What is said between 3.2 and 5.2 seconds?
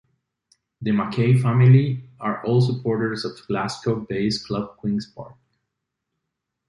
of Glasgow-based club Queen's